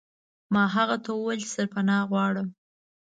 [0.53, 2.47] ما هغه ته وویل چې سرپناه غواړم.